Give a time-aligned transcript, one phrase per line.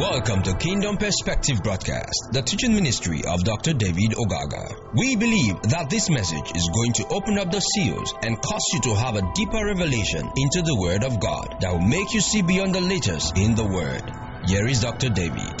[0.00, 3.74] Welcome to Kingdom Perspective Broadcast, the teaching ministry of Dr.
[3.74, 4.94] David Ogaga.
[4.94, 8.80] We believe that this message is going to open up the seals and cause you
[8.80, 12.40] to have a deeper revelation into the Word of God that will make you see
[12.40, 14.00] beyond the letters in the Word.
[14.48, 15.10] Here is Dr.
[15.10, 15.58] David.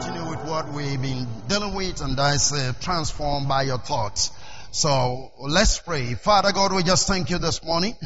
[0.00, 4.30] Continue with what we've been dealing with, and that's uh, transformed by your thoughts.
[4.70, 6.14] So let's pray.
[6.14, 7.96] Father God, we just thank you this morning.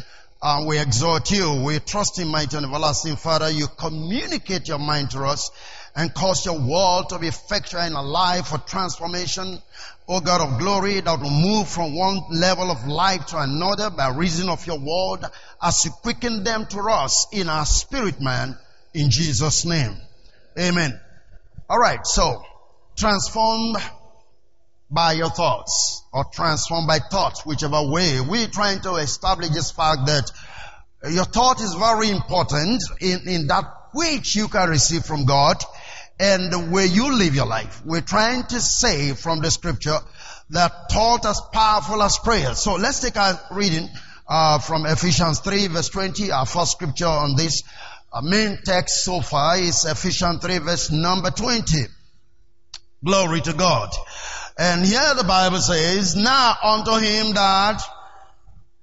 [0.45, 1.63] Uh, we exhort you.
[1.65, 3.49] We trust in mighty and everlasting Father.
[3.49, 5.51] You communicate your mind to us
[5.97, 9.63] and cause your word to be effectual and alive for transformation.
[10.07, 14.11] O God of glory, that will move from one level of life to another by
[14.11, 15.25] reason of your word
[15.63, 18.55] as you quicken them to us in our spirit man
[18.93, 19.97] in Jesus name.
[20.59, 21.01] Amen.
[21.71, 22.07] All right.
[22.07, 22.45] So
[22.99, 23.79] transformed
[24.91, 28.21] by your thoughts or transformed by thoughts, whichever way.
[28.21, 30.31] We're trying to establish this fact that
[31.11, 35.63] your thought is very important in, in that which you can receive from God
[36.19, 37.83] and the way you live your life.
[37.85, 39.99] We're trying to say from the scripture
[40.51, 42.55] that thought as powerful as prayer.
[42.55, 43.89] So let's take a reading
[44.29, 47.63] uh, from Ephesians 3 verse 20, our first scripture on this.
[48.13, 51.87] Our main text so far is Ephesians 3 verse number 20.
[53.05, 53.91] Glory to God.
[54.57, 57.83] And here the Bible says, Now unto him that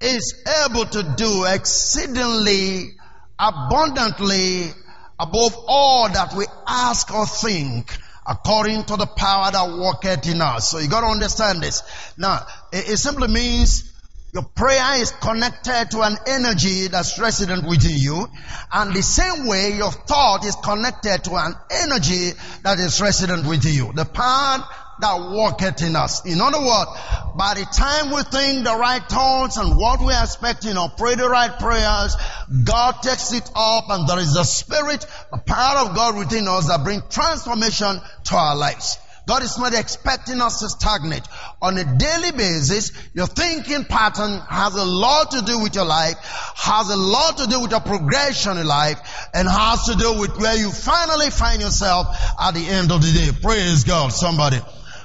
[0.02, 2.92] is able to do exceedingly
[3.40, 4.72] abundantly
[5.20, 10.70] above all that we ask or think according to the power that worketh in us.
[10.70, 11.84] So you got to understand this.
[12.18, 13.92] Now, it, it simply means
[14.34, 18.28] your prayer is connected to an energy that's resident within you.
[18.72, 22.32] And the same way your thought is connected to an energy
[22.64, 23.92] that is resident within you.
[23.94, 24.64] The power
[25.02, 26.26] that worketh in us.
[26.26, 26.92] In other words,
[27.36, 31.16] by the time we think the right thoughts and what we are expecting or pray
[31.16, 32.16] the right prayers,
[32.64, 36.68] God takes it up and there is a spirit, the power of God within us
[36.68, 38.98] that brings transformation to our lives.
[39.28, 41.24] God is not expecting us to stagnate.
[41.62, 46.16] On a daily basis, your thinking pattern has a lot to do with your life,
[46.56, 49.00] has a lot to do with your progression in life,
[49.34, 52.08] and has to do with where you finally find yourself
[52.42, 53.40] at the end of the day.
[53.42, 54.60] Praise God, somebody.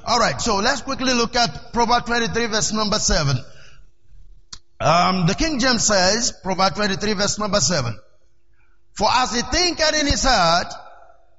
[0.06, 3.36] Alright, so let's quickly look at Proverbs 23 verse number 7.
[4.78, 7.98] Um, the King James says, Proverbs 23 verse number 7.
[8.92, 10.72] For as he thinketh in his heart,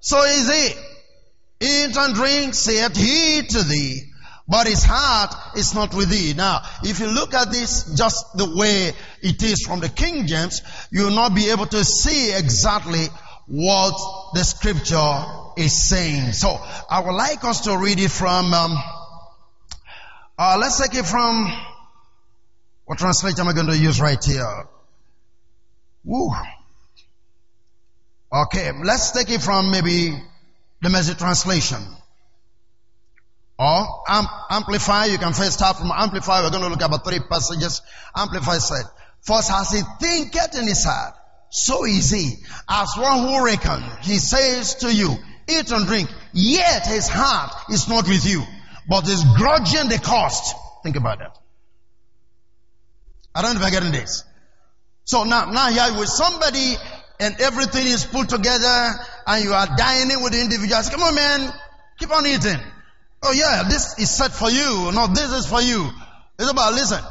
[0.01, 0.73] so is he.
[1.65, 4.11] Eat and drink, saith he to thee,
[4.49, 6.33] but his heart is not with thee.
[6.35, 8.91] Now, if you look at this just the way
[9.21, 10.61] it is from the King James,
[10.91, 13.07] you will not be able to see exactly
[13.47, 13.95] what
[14.33, 16.31] the scripture is saying.
[16.33, 16.59] So,
[16.89, 18.77] I would like us to read it from, um,
[20.37, 21.51] uh, let's take it from,
[22.85, 24.67] what translation am I going to use right here?
[26.03, 26.31] Woo.
[28.31, 30.11] Okay, let's take it from maybe
[30.81, 31.83] the message translation.
[33.59, 36.41] Or um, Amplify, you can first start from Amplify.
[36.41, 37.81] We're going to look at about three passages.
[38.15, 38.85] Amplify said,
[39.21, 41.15] First, as he thinketh in his heart,
[41.49, 42.35] so is he.
[42.69, 45.15] As one who reckon, he says to you,
[45.47, 48.43] eat and drink, yet his heart is not with you,
[48.87, 50.55] but is grudging the cost.
[50.83, 51.37] Think about that.
[53.33, 54.23] I don't know if I'm getting this.
[55.05, 56.75] So now, now here with somebody
[57.19, 58.91] and everything is put together
[59.27, 60.89] and you are dining with the individuals.
[60.89, 61.53] Come on, man.
[61.99, 62.59] Keep on eating.
[63.23, 64.91] Oh yeah, this is set for you.
[64.91, 65.89] No, this is for you.
[66.37, 67.03] It's about, listen.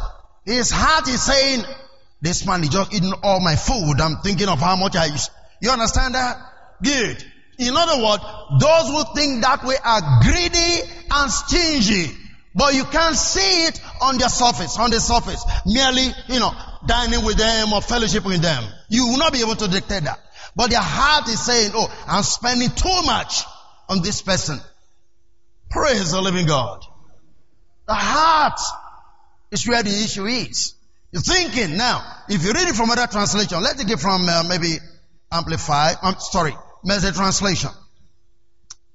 [0.44, 1.64] His heart is saying,
[2.22, 4.00] this man is just eating all my food.
[4.00, 5.08] I'm thinking of how much I.
[5.60, 6.36] You understand that?
[6.82, 7.24] Good.
[7.58, 8.22] In other words,
[8.60, 12.12] those who think that way are greedy and stingy.
[12.54, 15.44] But you can't see it on the surface, on the surface.
[15.66, 16.52] Merely, you know,
[16.86, 18.64] dining with them or fellowship with them.
[18.88, 20.18] You will not be able to dictate that.
[20.54, 23.44] But their heart is saying, oh, I'm spending too much
[23.88, 24.58] on this person.
[25.70, 26.80] Praise the living God.
[27.86, 28.58] The heart
[29.50, 30.74] is where the issue is.
[31.12, 34.44] You're thinking now, if you read it from other translation, let's take it from uh,
[34.48, 34.78] maybe
[35.30, 36.54] Amplify, I'm um, sorry,
[36.86, 37.70] Message translation.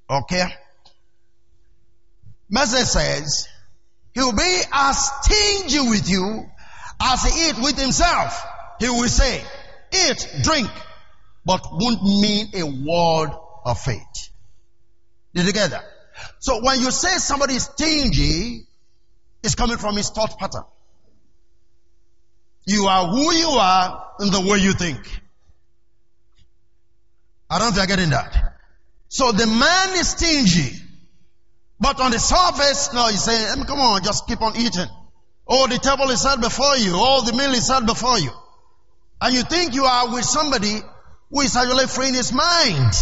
[0.10, 0.46] Okay.
[2.50, 3.50] Message says,
[4.14, 6.50] he will be as stingy with you
[7.02, 8.42] as he eat with himself.
[8.80, 9.44] He will say,
[9.92, 10.70] eat, drink,
[11.46, 13.32] but won't mean a word
[13.66, 14.30] of faith.
[15.34, 15.84] You get that?
[16.40, 18.68] So when you say somebody is stingy,
[19.44, 20.64] it's coming from his thought pattern.
[22.66, 25.21] You are who you are in the way you think.
[27.52, 28.54] I don't think you're getting that.
[29.10, 30.80] So the man is stingy.
[31.82, 34.88] But on the surface, no, he's saying, come on, just keep on eating.
[35.46, 36.94] Oh, the table is set before you.
[36.96, 38.32] Oh, the meal is set before you.
[39.20, 40.80] And you think you are with somebody
[41.30, 42.94] who is actually freeing his mind.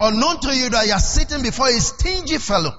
[0.00, 2.72] Unknown to you that you are sitting before a stingy fellow.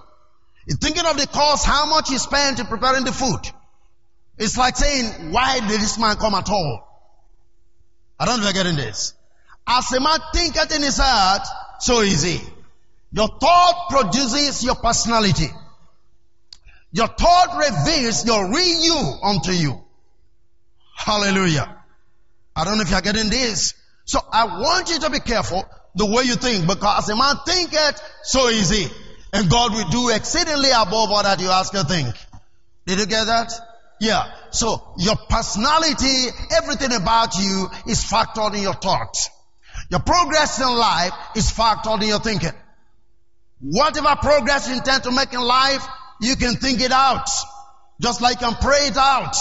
[0.65, 3.39] He's thinking of the cost, how much he spent in preparing the food.
[4.37, 6.81] It's like saying, why did this man come at all?
[8.19, 9.13] I don't if you're getting this.
[9.67, 11.47] As a man thinketh in his heart,
[11.79, 12.39] so is he.
[13.11, 15.47] Your thought produces your personality.
[16.91, 19.81] Your thought reveals your real you unto you.
[20.95, 21.83] Hallelujah.
[22.55, 23.73] I don't know if you're getting this.
[24.05, 25.65] So I want you to be careful
[25.95, 28.87] the way you think because as a man thinketh, so is he.
[29.33, 32.15] And God will do exceedingly above all that you ask or think.
[32.85, 33.51] Did you get that?
[33.99, 34.31] Yeah.
[34.51, 39.29] So your personality, everything about you is factored in your thoughts.
[39.89, 42.51] Your progress in life is factored in your thinking.
[43.61, 45.85] Whatever progress you intend to make in life,
[46.21, 47.29] you can think it out.
[48.01, 49.35] Just like you can pray it out.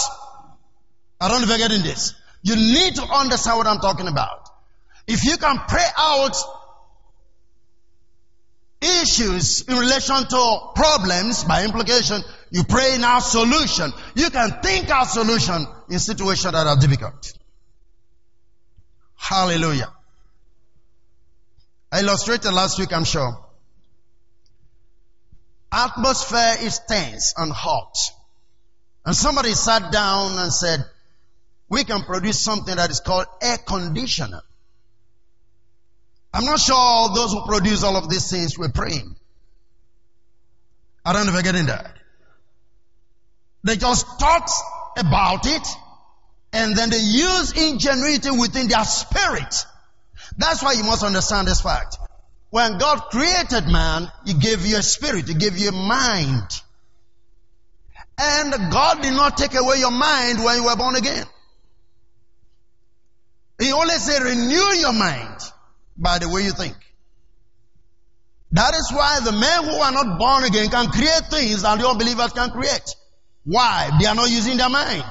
[1.19, 2.13] I don't if you're getting this.
[2.43, 4.49] You need to understand what I'm talking about.
[5.07, 6.35] If you can pray out
[8.81, 12.21] issues in relation to problems, by implication,
[12.51, 13.91] you pray now solution.
[14.15, 17.33] You can think out solution in situations that are difficult.
[19.15, 19.91] Hallelujah.
[21.95, 23.39] I illustrated last week, I'm sure.
[25.71, 27.95] Atmosphere is tense and hot.
[29.05, 30.83] And somebody sat down and said,
[31.69, 34.41] we can produce something that is called air conditioner.
[36.33, 39.15] I'm not sure those who produce all of these things were praying.
[41.05, 41.95] I don't know if you're getting that.
[43.63, 44.49] They just thought
[44.97, 45.65] about it
[46.51, 49.65] and then they use ingenuity within their spirit.
[50.37, 51.97] That's why you must understand this fact.
[52.49, 56.47] When God created man, He gave you a spirit, He gave you a mind.
[58.17, 61.25] And God did not take away your mind when you were born again.
[63.59, 65.37] He only said renew your mind
[65.97, 66.75] by the way you think.
[68.51, 71.87] That is why the men who are not born again can create things that the
[71.87, 72.95] unbelievers can create.
[73.43, 73.91] Why?
[73.99, 75.03] They are not using their mind.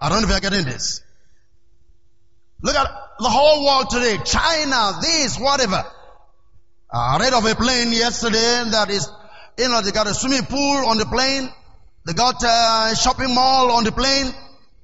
[0.00, 1.02] I don't know if you're getting this.
[2.62, 4.18] Look at the whole world today.
[4.24, 5.82] China, this, whatever.
[6.92, 9.08] I read of a plane yesterday that is,
[9.58, 11.48] you know, they got a swimming pool on the plane.
[12.06, 14.32] They got a shopping mall on the plane.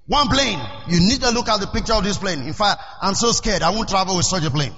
[0.06, 0.60] One plane.
[0.88, 2.42] You need to look at the picture of this plane.
[2.42, 3.62] In fact, I'm so scared.
[3.62, 4.72] I won't travel with such a plane.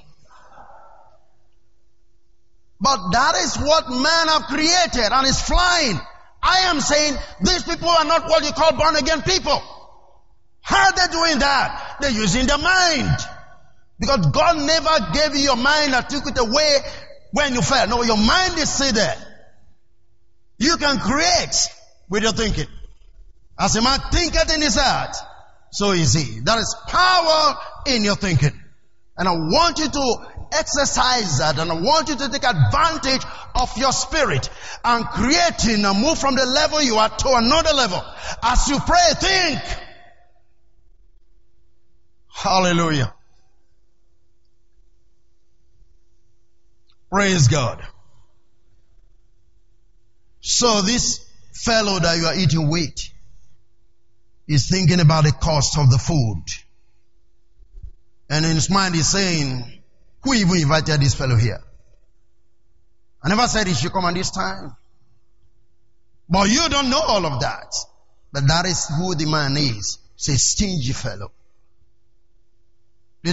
[2.80, 6.00] But that is what man have created and is flying.
[6.42, 9.60] I am saying these people are not what you call born again people.
[10.68, 11.96] How are they doing that?
[11.98, 13.16] They're using their mind.
[13.98, 16.76] Because God never gave you your mind and took it away
[17.32, 17.88] when you fell.
[17.88, 19.16] No, your mind is still there.
[20.58, 21.56] You can create
[22.10, 22.66] with your thinking.
[23.58, 25.16] As a man thinketh in his heart,
[25.72, 26.40] so is he.
[26.40, 27.56] There is power
[27.86, 28.52] in your thinking.
[29.16, 30.16] And I want you to
[30.52, 33.24] exercise that and I want you to take advantage
[33.54, 34.50] of your spirit
[34.84, 38.02] and creating and move from the level you are to another level.
[38.42, 39.87] As you pray, think.
[42.38, 43.12] Hallelujah.
[47.10, 47.84] Praise God.
[50.40, 52.94] So this fellow that you are eating with,
[54.46, 56.44] is thinking about the cost of the food.
[58.30, 59.82] And in his mind he's saying,
[60.22, 61.60] who even invited this fellow here?
[63.20, 64.76] I never said he should come at this time.
[66.28, 67.74] But you don't know all of that.
[68.32, 69.98] But that is who the man is.
[70.14, 71.32] It's a stingy fellow.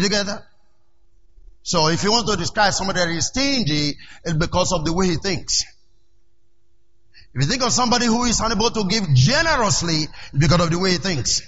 [0.04, 0.44] You get that?
[1.64, 5.08] So if you want to describe somebody that is stingy, it's because of the way
[5.08, 5.64] he thinks.
[7.34, 10.80] If you think of somebody who is unable to give generously it's because of the
[10.80, 11.42] way he thinks.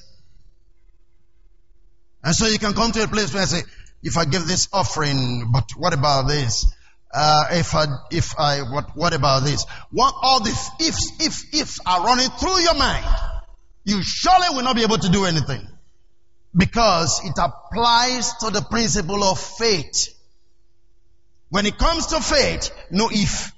[2.24, 3.62] And so you can come to a place where I say,
[4.04, 6.66] if I give this offering, but what about this?
[7.14, 9.66] Uh, if I, if I, what, what about this?
[9.92, 13.06] What all these ifs, if, ifs are running through your mind,
[13.86, 15.68] you surely will not be able to do anything.
[16.58, 20.10] Because it applies to the principle of faith.
[21.50, 23.54] When it comes to faith, no if.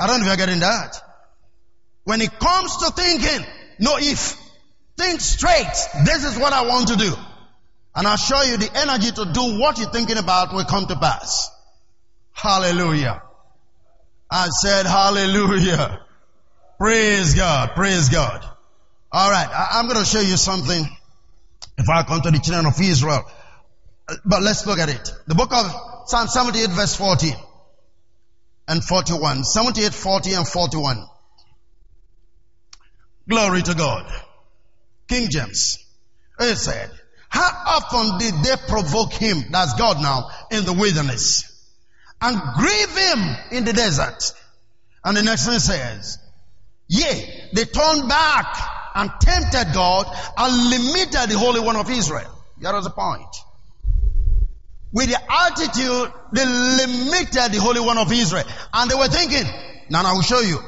[0.00, 1.00] I don't know if you're getting that.
[2.04, 3.46] When it comes to thinking,
[3.78, 4.40] no if.
[4.96, 5.74] Think straight.
[6.04, 7.14] This is what I want to do.
[7.94, 10.96] And I'll show you the energy to do what you're thinking about will come to
[10.96, 11.50] pass.
[12.32, 13.22] Hallelujah.
[14.30, 16.00] I said hallelujah.
[16.78, 17.70] Praise God.
[17.74, 18.53] Praise God.
[19.14, 19.48] All right.
[19.48, 20.88] I, am going to show you something
[21.78, 23.22] if I come to the children of Israel.
[24.24, 25.08] But let's look at it.
[25.28, 25.72] The book of
[26.06, 27.32] Psalm 78 verse 40
[28.66, 29.44] and 41.
[29.44, 31.06] 78, 40 and 41.
[33.28, 34.12] Glory to God.
[35.06, 35.78] King James.
[36.40, 36.90] He said,
[37.28, 41.68] how often did they provoke him, that's God now, in the wilderness?
[42.20, 44.32] And grieve him in the desert.
[45.04, 46.18] And the next thing says,
[46.88, 52.30] Yea, they turned back and tempted God and limited the Holy One of Israel.
[52.60, 53.34] That was the point.
[54.92, 58.44] With the attitude, they limited the Holy One of Israel.
[58.72, 59.44] And they were thinking,
[59.90, 60.60] now I will show you.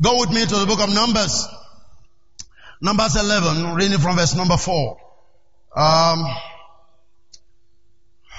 [0.00, 1.46] Go with me to the book of Numbers.
[2.80, 4.96] Numbers 11, reading from verse number 4.
[5.76, 6.24] Um,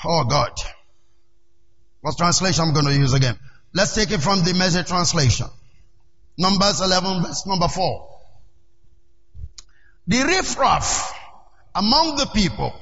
[0.05, 0.51] oh God.
[2.01, 3.37] What translation I'm going to use again?
[3.73, 5.47] Let's take it from the message translation.
[6.37, 8.18] Numbers 11, verse number 4.
[10.09, 11.13] The riffraff
[11.75, 12.73] among the people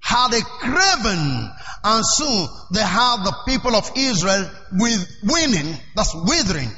[0.00, 1.50] had a craven
[1.84, 6.70] and soon they had the people of Israel with winning, that's withering.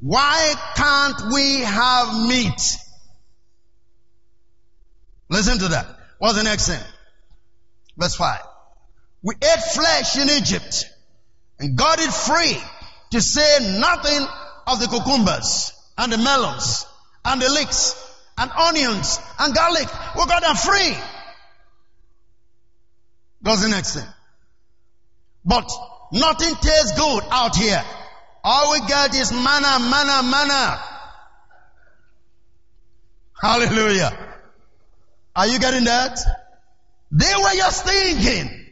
[0.00, 2.76] Why can't we have meat?
[5.30, 5.86] Listen to that.
[6.18, 6.82] What's the next thing?
[7.96, 8.40] Verse 5.
[9.22, 10.84] We ate flesh in Egypt
[11.58, 12.58] and got it free
[13.12, 14.26] to say nothing
[14.66, 16.84] of the cucumbers and the melons
[17.24, 18.09] and the leeks
[18.40, 19.86] and onions and garlic.
[20.16, 20.96] We got them free.
[23.44, 24.08] Goes the next thing.
[25.44, 25.70] But
[26.12, 27.82] nothing tastes good out here.
[28.42, 30.82] All we get is manna, manna, manna.
[33.40, 34.36] Hallelujah.
[35.36, 36.18] Are you getting that?
[37.10, 38.66] They were just thinking.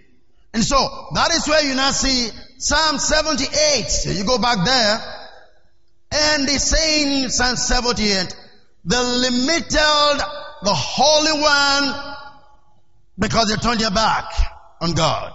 [0.54, 0.76] And so
[1.14, 3.90] that is where you now see Psalm 78.
[3.90, 5.00] So you go back there
[6.10, 8.34] and the saying Psalm 78,
[8.88, 10.18] the limited,
[10.62, 12.24] the Holy One,
[13.18, 14.24] because they turned their back
[14.80, 15.34] on God.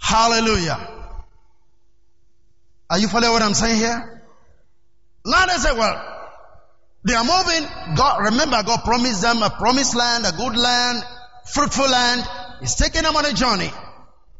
[0.00, 0.88] Hallelujah.
[2.88, 4.22] Are you following what I'm saying here?
[5.26, 6.30] Now they say, well,
[7.04, 7.68] they are moving.
[7.94, 11.02] God, remember, God promised them a promised land, a good land,
[11.52, 12.26] fruitful land.
[12.60, 13.70] He's taking them on a journey.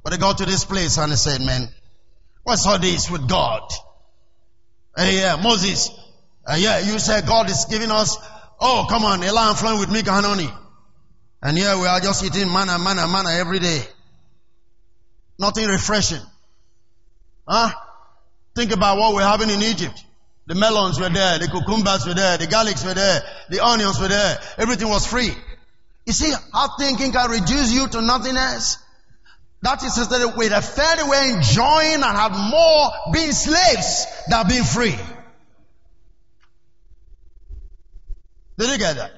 [0.02, 1.68] But they got to this place and they said, man,
[2.44, 3.62] what's all this with God?
[4.96, 5.90] Hey, yeah, Moses,
[6.46, 8.16] uh, yeah, you said God is giving us,
[8.60, 10.50] oh, come on, a lamb flowing with milk and honey.
[11.42, 13.82] And here we are just eating manna, manna, manna every day.
[15.38, 16.22] Nothing refreshing.
[17.46, 17.70] Huh?
[18.54, 20.04] Think about what we're having in Egypt.
[20.46, 24.08] The melons were there, the cucumbers were there, the garlics were there, the onions were
[24.08, 24.38] there.
[24.58, 25.34] Everything was free.
[26.06, 28.78] You see how thinking can reduce you to nothingness?
[29.62, 34.64] That is instead with a fair way enjoying and have more being slaves than being
[34.64, 34.94] free.
[38.58, 39.12] Did you get that?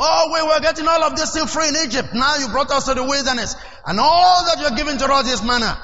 [0.00, 2.10] Oh, we were getting all of this thing free in Egypt.
[2.14, 3.56] Now you brought us to the wilderness.
[3.84, 5.76] And all that you're giving to us is manna.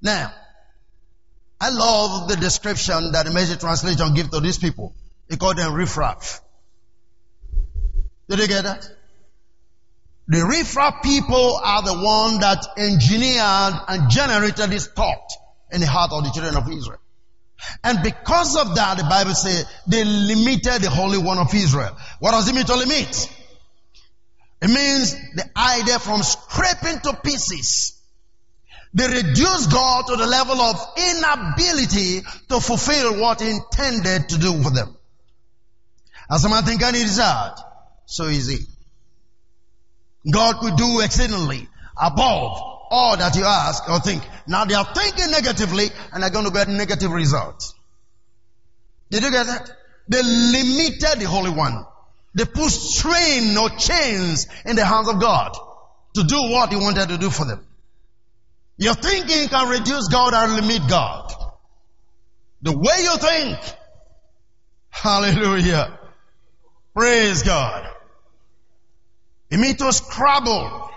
[0.00, 0.32] Now,
[1.60, 4.94] I love the description that the message translation gives to these people.
[5.28, 6.40] He called them riffraff.
[8.28, 8.88] Did you get that?
[10.28, 15.28] The riffraff people are the one that engineered and generated this thought
[15.70, 17.00] in the heart of the children of Israel.
[17.84, 21.96] And because of that, the Bible says they limited the Holy One of Israel.
[22.18, 23.36] What does it mean to limit?
[24.62, 28.00] It means the idea from scraping to pieces
[28.92, 34.62] they reduced God to the level of inability to fulfill what He intended to do
[34.62, 34.96] for them.
[36.28, 37.54] As a man think he desired,
[38.06, 38.58] so is He.
[40.30, 41.68] God could do exceedingly
[42.00, 44.22] above all that you ask or think.
[44.46, 47.74] Now they are thinking negatively and they're going to get negative results.
[49.10, 49.70] Did you get that?
[50.08, 51.86] They limited the Holy One.
[52.34, 55.52] They put strain or chains in the hands of God
[56.14, 57.64] to do what He wanted to do for them.
[58.76, 61.32] Your thinking can reduce God and limit God.
[62.62, 63.58] The way you think.
[64.90, 65.98] Hallelujah.
[66.94, 67.86] Praise God.
[69.50, 70.89] You mean to scrabble.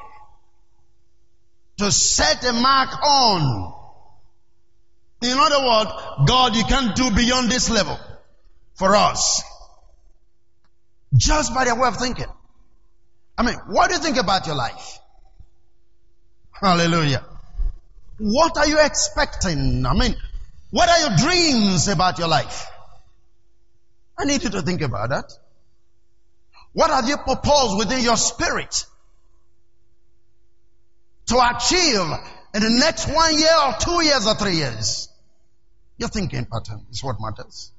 [1.84, 3.74] To set a mark on.
[5.22, 5.92] In other words,
[6.25, 8.00] God, you can't do beyond this level
[8.75, 9.44] for us.
[11.13, 12.32] Just by the way of thinking.
[13.38, 14.98] I mean, what do you think about your life?
[16.54, 17.25] Hallelujah.
[18.18, 19.86] What are you expecting?
[19.86, 20.16] I mean,
[20.72, 22.66] what are your dreams about your life?
[24.18, 25.25] I need you to think about that.
[26.72, 28.86] What have you proposed within your spirit
[31.27, 32.01] to achieve
[32.53, 35.10] in the next one year or two years or three years?
[35.98, 37.72] Your thinking pattern uh, is what matters.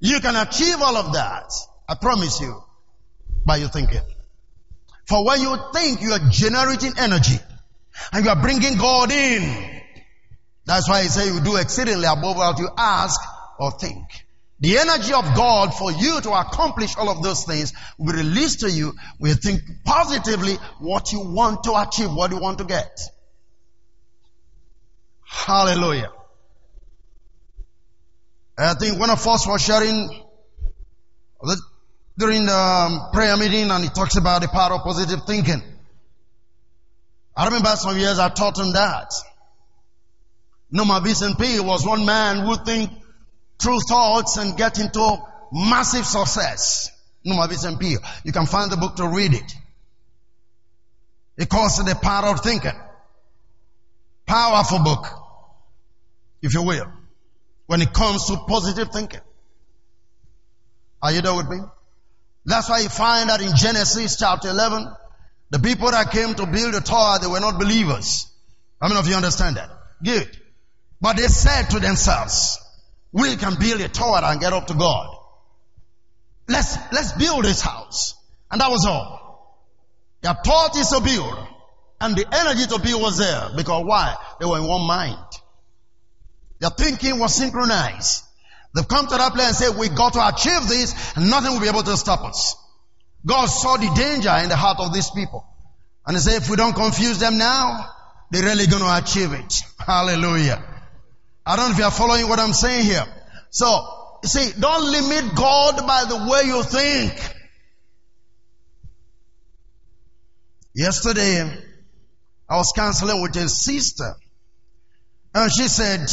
[0.00, 1.52] You can achieve all of that,
[1.88, 2.62] I promise you,
[3.46, 4.02] by your thinking.
[5.06, 7.38] For when you think, you are generating energy.
[8.12, 9.80] And you are bringing God in.
[10.64, 13.20] That's why I say you do exceedingly above what you ask
[13.58, 14.21] or think.
[14.62, 18.60] The energy of God for you to accomplish all of those things will be released
[18.60, 18.94] to you.
[19.18, 23.00] We think positively what you want to achieve, what you want to get.
[25.26, 26.12] Hallelujah.
[28.56, 30.22] I think one of us was sharing
[32.16, 35.60] during the um, prayer meeting and he talks about the power of positive thinking.
[37.36, 39.12] I remember some years I taught him that.
[40.70, 43.01] Norman Vincent Peale was one man who think
[43.62, 45.18] through thoughts and get into
[45.52, 46.90] massive success.
[47.24, 48.00] Norman Peale.
[48.24, 49.52] You can find the book to read it.
[51.36, 52.78] It calls it the power of thinking.
[54.26, 55.06] Powerful book,
[56.42, 56.86] if you will,
[57.66, 59.20] when it comes to positive thinking.
[61.02, 61.58] Are you there with me?
[62.44, 64.86] That's why you find that in Genesis chapter 11,
[65.50, 68.26] the people that came to build the tower, they were not believers.
[68.80, 69.70] How many of you understand that?
[70.02, 70.28] Good.
[71.00, 72.58] But they said to themselves,
[73.12, 75.16] we can build a tower and get up to God.
[76.48, 78.14] Let's, let's build this house.
[78.50, 79.58] And that was all.
[80.22, 81.48] Their thought is to build.
[82.00, 83.50] And the energy to build was there.
[83.56, 84.16] Because why?
[84.40, 85.18] They were in one mind.
[86.58, 88.24] Their thinking was synchronized.
[88.74, 91.60] They've come to that place and said, we got to achieve this and nothing will
[91.60, 92.56] be able to stop us.
[93.24, 95.46] God saw the danger in the heart of these people.
[96.06, 97.88] And he said, if we don't confuse them now,
[98.30, 99.62] they're really going to achieve it.
[99.78, 100.71] Hallelujah.
[101.44, 103.04] I don't know if you are following what I'm saying here.
[103.50, 107.12] So, see, don't limit God by the way you think.
[110.74, 111.50] Yesterday,
[112.48, 114.14] I was counseling with a sister.
[115.34, 116.06] And she said,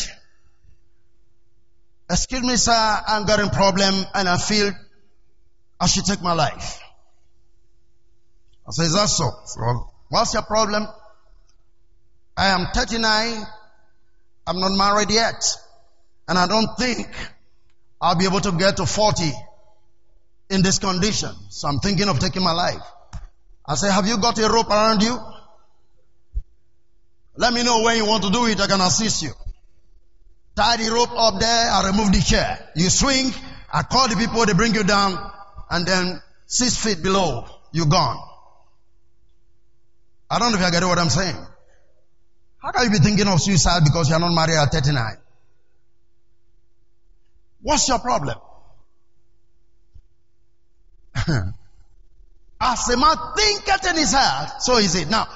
[2.09, 4.71] excuse me, sir, I'm getting problem and I feel
[5.79, 6.79] I should take my life.
[8.67, 9.29] I said, is that so?
[9.59, 10.87] Well, what's your problem?
[12.35, 13.45] I am 39
[14.49, 15.45] I'm not married yet.
[16.27, 17.07] And I don't think
[18.01, 19.31] I'll be able to get to 40
[20.49, 21.29] in this condition.
[21.49, 22.81] So I'm thinking of taking my life.
[23.63, 25.15] I say, have you got a rope around you?
[27.37, 28.59] Let me know when you want to do it.
[28.59, 29.29] I can assist you.
[30.55, 31.69] Tie the rope up there.
[31.69, 32.71] I remove the chair.
[32.75, 33.31] You swing.
[33.71, 34.43] I call the people.
[34.47, 35.31] They bring you down.
[35.69, 38.17] And then six feet below, you're gone.
[40.27, 41.37] I don't know if you get what I'm saying.
[42.61, 45.17] How can you be thinking of suicide because you're not married at 39?
[47.61, 48.37] What's your problem?
[52.61, 55.09] As a man thinketh in his heart, so is it.
[55.09, 55.27] Now,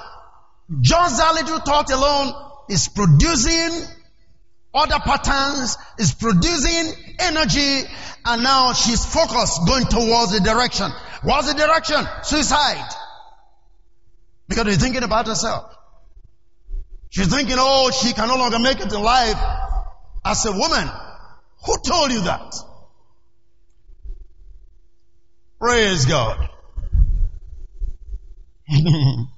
[0.80, 2.34] just that little thought alone
[2.68, 3.86] is producing
[4.74, 7.82] other patterns, is producing energy,
[8.26, 10.90] and now she's focused going towards the direction.
[11.22, 12.04] What's the direction?
[12.22, 12.90] Suicide.
[14.48, 15.74] Because she's thinking about herself.
[17.14, 19.38] She's thinking, oh, she can no longer make it in life
[20.24, 20.90] as a woman.
[21.64, 22.56] Who told you that?
[25.60, 26.48] Praise God.
[28.68, 29.28] and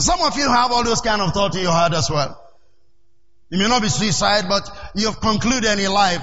[0.00, 2.52] some of you have all those kind of thoughts in your heart as well.
[3.52, 6.20] It may not be suicide, but you have concluded in life,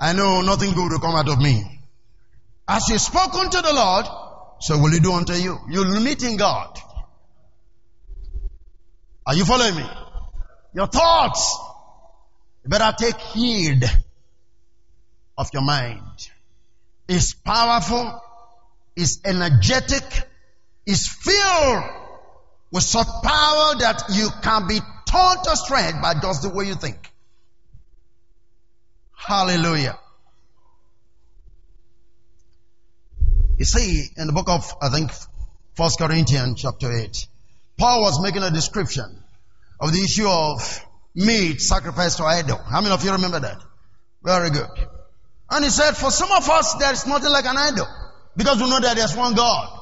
[0.00, 1.62] I know nothing good will come out of me.
[2.66, 4.06] As you've spoken to the Lord,
[4.58, 5.56] so will he do unto you.
[5.68, 6.76] You're meeting God.
[9.24, 9.84] Are you following me?
[10.72, 11.58] Your thoughts.
[12.64, 13.84] You better take heed
[15.36, 16.28] of your mind.
[17.08, 18.22] It's powerful,
[18.94, 20.04] it's energetic,
[20.86, 21.84] it's filled
[22.70, 26.74] with such power that you can be taught to strength by just the way you
[26.74, 27.10] think.
[29.16, 29.98] Hallelujah.
[33.58, 35.10] You see, in the book of, I think,
[35.74, 37.26] First Corinthians chapter 8,
[37.76, 39.19] Paul was making a description
[39.80, 42.58] of the issue of meat sacrificed to idol.
[42.58, 43.58] How many of you remember that?
[44.22, 44.68] Very good.
[45.50, 47.86] And he said, for some of us, there is nothing like an idol.
[48.36, 49.78] Because we know that there's one God.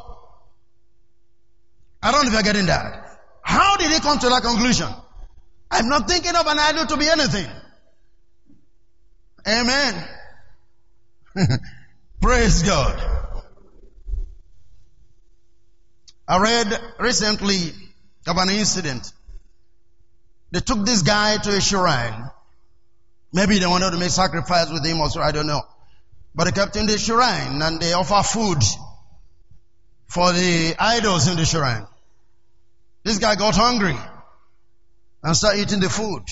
[2.03, 3.19] I don't know if you're getting that.
[3.43, 4.89] How did he come to that conclusion?
[5.71, 7.47] I'm not thinking of an idol to be anything.
[9.47, 10.05] Amen.
[12.21, 13.03] Praise God.
[16.27, 17.73] I read recently
[18.27, 19.13] of an incident
[20.51, 22.31] they took this guy to a shrine.
[23.33, 25.63] Maybe they wanted to make sacrifice with him also, I don't know.
[26.35, 28.63] But they kept in the shrine and they offer food
[30.07, 31.87] for the idols in the shrine.
[33.05, 33.97] This guy got hungry
[35.23, 36.23] and started eating the food.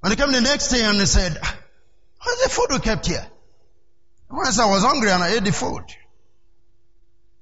[0.00, 1.58] When he came the next day and he said, ah,
[2.22, 3.26] what's the food we kept here?
[4.30, 5.84] Once I was hungry and I ate the food.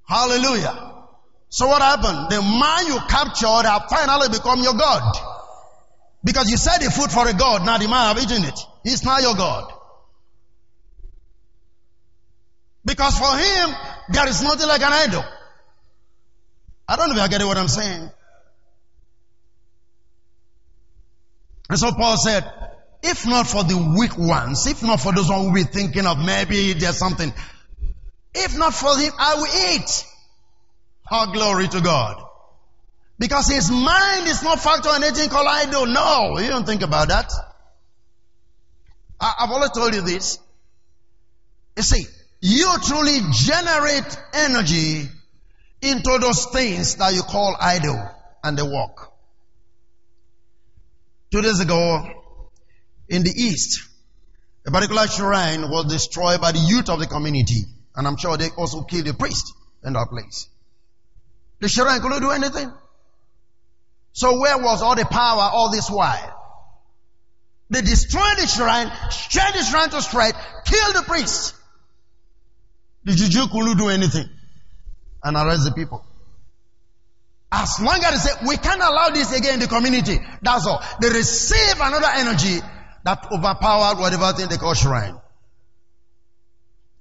[0.09, 0.95] Hallelujah.
[1.51, 2.31] So what happened?
[2.31, 5.17] The man you captured have finally become your God.
[6.25, 8.59] Because you said the food for a God, now the man have eaten it.
[8.85, 9.73] He's now your God.
[12.85, 13.75] Because for him,
[14.11, 15.25] there is nothing like an idol.
[16.89, 18.11] I don't know if you get what I'm saying.
[21.69, 22.51] And so Paul said,
[23.03, 26.19] if not for the weak ones, if not for those who will be thinking of
[26.19, 27.33] maybe there's something,
[28.35, 30.05] if not for him, I will eat.
[31.11, 32.23] All glory to God.
[33.19, 35.87] Because his mind is not factor in anything called idol.
[35.87, 37.33] No, you don't think about that.
[39.21, 40.39] I, I've always told you this.
[41.77, 42.07] You see,
[42.41, 45.09] you truly generate energy
[45.83, 48.09] into those things that you call idol
[48.45, 49.13] and they work.
[51.31, 52.07] Two days ago,
[53.09, 53.89] in the east,
[54.67, 57.65] a particular shrine was destroyed by the youth of the community.
[57.97, 59.53] And I'm sure they also killed a priest
[59.83, 60.49] in that place.
[61.61, 62.73] The shrine couldn't do anything.
[64.19, 66.35] So where was all the power all this while?
[67.71, 71.55] They destroyed the shrine, shed the shrine to straight, killed the priest.
[73.05, 74.29] The juju couldn't do anything
[75.23, 76.05] and arrest the people.
[77.53, 80.19] As long as they say, we can't allow this again in the community.
[80.43, 80.83] That's all.
[81.01, 82.59] They receive another energy
[83.05, 85.15] that overpowered whatever thing they call shrine.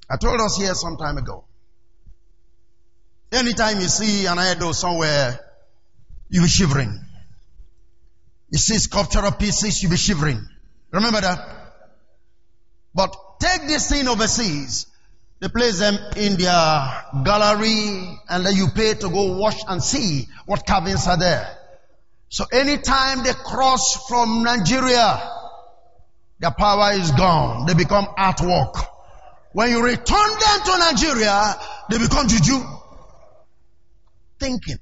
[0.08, 1.45] I told us here some time ago.
[3.32, 5.39] Anytime you see an idol somewhere,
[6.30, 7.06] you'll be shivering.
[8.49, 10.45] You see sculptural pieces, you'll be shivering.
[10.91, 11.39] Remember that?
[12.93, 14.88] But take this thing overseas
[15.39, 20.27] they place them in their gallery and then you pay to go watch and see
[20.47, 21.57] what carvings are there.
[22.29, 25.21] So anytime they cross from Nigeria,
[26.39, 27.67] their power is gone.
[27.67, 28.83] They become artwork.
[29.53, 31.55] When you return them to Nigeria,
[31.89, 32.60] they become juju.
[34.39, 34.77] Thinking.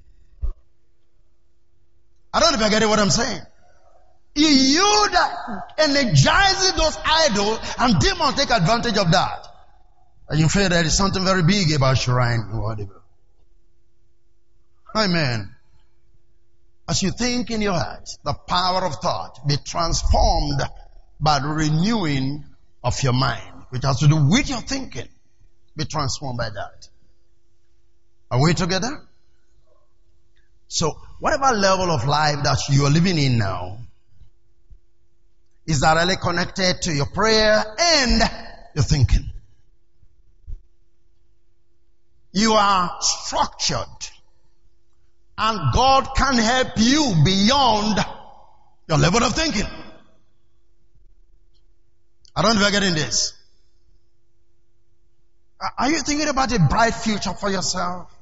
[2.33, 3.41] I don't know if I get what I'm saying.
[4.35, 9.47] You that energizes those idols and demons take advantage of that.
[10.27, 13.01] And you feel there is something very big about shrine or whatever.
[14.93, 15.55] Amen.
[16.87, 20.61] As you think in your heart, the power of thought be transformed
[21.19, 22.43] by the renewing
[22.83, 25.07] of your mind, which has to do with your thinking.
[25.77, 26.87] Be transformed by that.
[28.31, 29.01] Are we together?
[30.67, 33.84] So, whatever level of life that you are living in now
[35.67, 38.21] is directly connected to your prayer and
[38.75, 39.31] your thinking.
[42.31, 44.09] You are structured.
[45.37, 47.99] And God can help you beyond
[48.87, 49.67] your level of thinking.
[52.35, 53.33] I don't know if you're getting this.
[55.77, 58.13] Are you thinking about a bright future for yourself?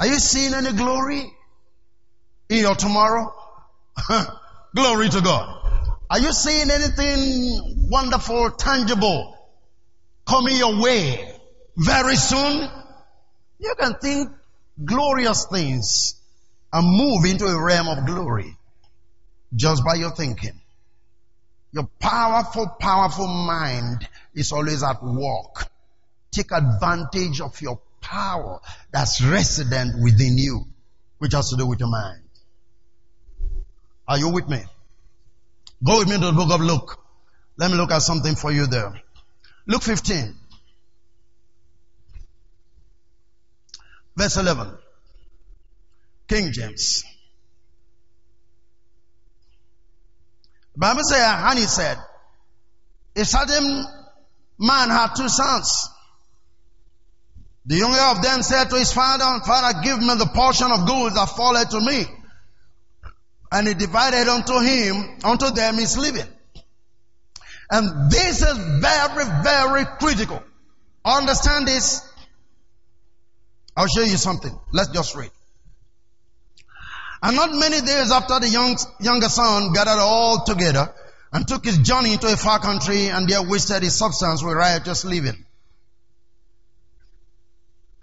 [0.00, 1.24] Are you seeing any glory
[2.48, 3.34] in your tomorrow?
[4.74, 5.63] glory to God.
[6.14, 9.36] Are you seeing anything wonderful, tangible
[10.24, 11.28] coming your way
[11.76, 12.70] very soon?
[13.58, 14.30] You can think
[14.84, 16.14] glorious things
[16.72, 18.56] and move into a realm of glory
[19.56, 20.60] just by your thinking.
[21.72, 25.66] Your powerful, powerful mind is always at work.
[26.30, 28.60] Take advantage of your power
[28.92, 30.64] that's resident within you,
[31.18, 32.22] which has to do with your mind.
[34.06, 34.62] Are you with me?
[35.84, 36.98] Go with me to the book of Luke.
[37.58, 38.92] Let me look at something for you there.
[39.66, 40.34] Luke 15.
[44.16, 44.78] Verse 11.
[46.28, 47.04] King James.
[50.76, 51.98] Bible says, and he said,
[53.16, 53.84] a certain
[54.58, 55.88] man had two sons.
[57.66, 61.14] The younger of them said to his father, Father, give me the portion of goods
[61.14, 62.04] that falleth to me.
[63.54, 66.26] And he divided unto him, unto them his living.
[67.70, 70.42] And this is very, very critical.
[71.04, 72.02] Understand this?
[73.76, 74.50] I'll show you something.
[74.72, 75.30] Let's just read.
[77.22, 80.92] And not many days after the young, younger son gathered all together
[81.32, 85.04] and took his journey into a far country and there wasted his substance with riotous
[85.04, 85.44] living.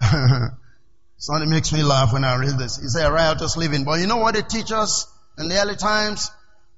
[1.18, 2.78] Something makes me laugh when I read this.
[2.80, 3.84] He said riotous living.
[3.84, 6.30] But you know what they teach us in the early times?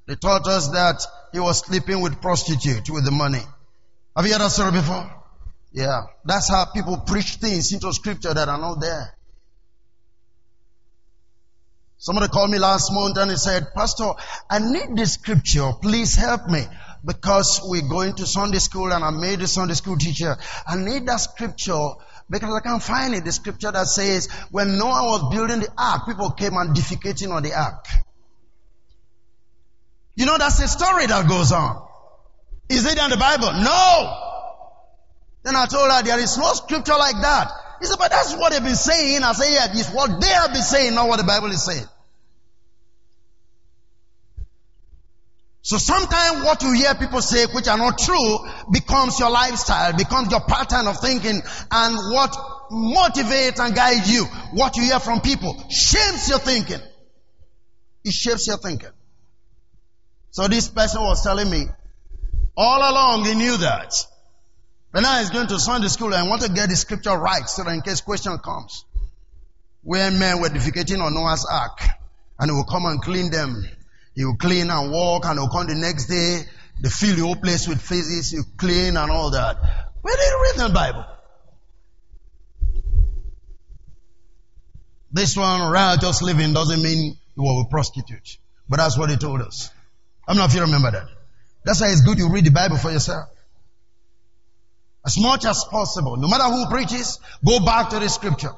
[0.06, 3.40] They taught us that he was sleeping with prostitutes with the money.
[4.16, 5.10] Have you heard that story before?
[5.72, 6.02] Yeah.
[6.24, 9.14] That's how people preach things into scripture that are not there.
[11.98, 14.12] Somebody called me last month and he said, Pastor,
[14.50, 15.72] I need this scripture.
[15.80, 16.62] Please help me.
[17.04, 20.36] Because we're going to Sunday school and I made a Sunday school teacher.
[20.66, 21.88] I need that scripture
[22.30, 23.24] because I can't find it.
[23.24, 27.42] The scripture that says when Noah was building the ark, people came and defecating on
[27.42, 27.86] the ark.
[30.16, 31.82] You know, that's a story that goes on.
[32.68, 33.52] Is it in the Bible?
[33.52, 34.20] No.
[35.42, 37.50] Then I told her there is no scripture like that.
[37.80, 39.22] He said, but that's what they've been saying.
[39.22, 41.84] I said, yeah, it's what they have been saying, not what the Bible is saying.
[45.62, 48.38] So sometimes what you hear people say which are not true
[48.70, 52.32] becomes your lifestyle, becomes your pattern of thinking and what
[52.70, 54.24] motivates and guides you.
[54.52, 56.80] What you hear from people shapes your thinking.
[58.04, 58.90] It shapes your thinking.
[60.34, 61.66] So this person was telling me,
[62.56, 63.94] all along he knew that.
[64.90, 67.62] But now he's going to Sunday school and want to get the scripture right so
[67.62, 68.84] that in case question comes.
[69.82, 71.78] When men were defecating on Noah's ark
[72.40, 73.64] and he will come and clean them
[74.14, 76.42] he will clean and walk and he'll come the next day.
[76.80, 78.32] They fill the whole place with faces.
[78.32, 79.56] You clean and all that.
[80.02, 81.04] Where did you read the Bible?
[85.12, 88.38] This one, righteous living doesn't mean you will be prostitute.
[88.68, 89.70] But that's what he told us.
[90.26, 91.06] I'm not if you remember that.
[91.64, 93.28] That's why it's good you read the Bible for yourself.
[95.04, 96.16] As much as possible.
[96.16, 98.52] No matter who preaches, go back to the scripture.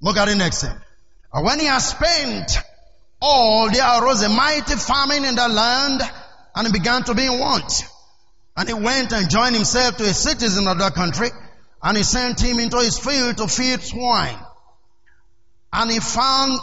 [0.00, 0.76] Look at the next thing.
[1.32, 2.58] And when he has spent
[3.20, 6.02] all there arose a mighty famine in the land
[6.56, 7.84] and he began to be in want.
[8.56, 11.30] And he went and joined himself to a citizen of that country
[11.82, 14.38] and he sent him into his field to feed swine.
[15.72, 16.60] And he found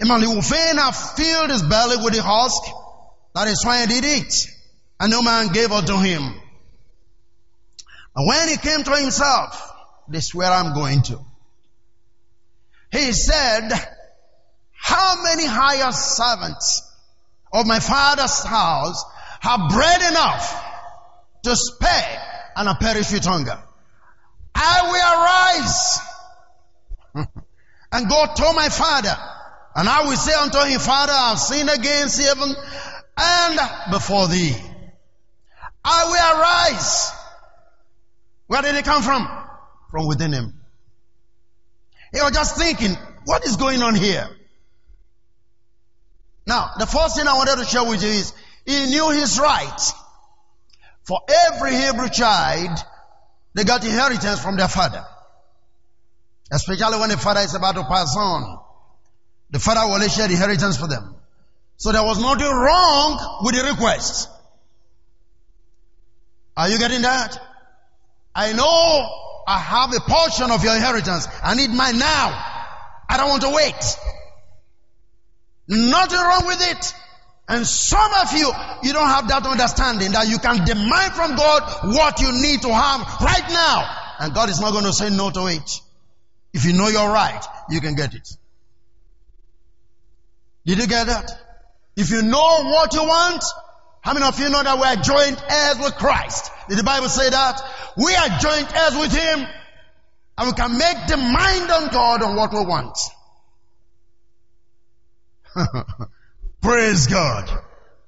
[0.00, 2.62] and he would fain have filled his belly with the husk
[3.34, 4.46] that his swine did eat.
[5.00, 6.22] And no man gave unto him.
[8.16, 9.72] And when he came to himself,
[10.08, 11.20] this is where I'm going to.
[12.90, 13.70] He said,
[14.72, 16.82] how many hired servants
[17.52, 19.04] of my father's house
[19.40, 20.64] have bread enough
[21.44, 22.22] to spare
[22.56, 23.58] and are perish with hunger?
[24.54, 26.00] I
[27.14, 27.26] will arise
[27.92, 29.16] and go to my father
[29.78, 32.52] and I will say unto him, Father, I have sinned against heaven
[33.16, 33.60] and
[33.92, 34.56] before thee.
[35.84, 37.12] I will arise.
[38.48, 39.28] Where did it come from?
[39.92, 40.60] From within him.
[42.12, 44.28] He was just thinking, what is going on here?
[46.44, 48.32] Now, the first thing I wanted to share with you is
[48.66, 49.92] he knew his right.
[51.04, 51.20] For
[51.52, 52.76] every Hebrew child,
[53.54, 55.04] they got inheritance from their father.
[56.50, 58.57] Especially when the father is about to pass on.
[59.50, 61.14] The father will share inheritance for them.
[61.76, 64.28] So there was nothing wrong with the request.
[66.56, 67.38] Are you getting that?
[68.34, 69.08] I know
[69.46, 71.28] I have a portion of your inheritance.
[71.42, 72.28] I need mine now.
[73.08, 73.96] I don't want to wait.
[75.68, 76.94] Nothing wrong with it.
[77.48, 78.50] And some of you,
[78.82, 82.74] you don't have that understanding that you can demand from God what you need to
[82.74, 83.96] have right now.
[84.20, 85.80] And God is not going to say no to it.
[86.52, 88.28] If you know you're right, you can get it.
[90.68, 91.32] Did you get that?
[91.96, 93.42] If you know what you want,
[94.02, 96.50] how many of you know that we are joint heirs with Christ?
[96.68, 97.58] Did the Bible say that?
[97.96, 99.46] We are joint heirs with Him
[100.36, 102.98] and we can make the mind on God on what we want.
[106.60, 107.48] Praise God.